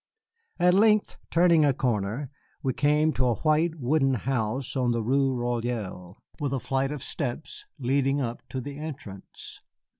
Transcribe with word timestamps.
At 0.57 0.73
length, 0.73 1.17
turning 1.29 1.63
a 1.63 1.75
corner, 1.75 2.31
we 2.63 2.73
came 2.73 3.13
to 3.13 3.25
a 3.27 3.35
white 3.35 3.75
wooden 3.75 4.15
house 4.15 4.75
on 4.75 4.89
the 4.93 5.03
Rue 5.03 5.31
Royale, 5.31 6.17
with 6.39 6.53
a 6.53 6.59
flight 6.59 6.91
of 6.91 7.03
steps 7.03 7.67
leading 7.77 8.19
up 8.19 8.41
to 8.49 8.59
the 8.59 8.79
entrance. 8.79 9.61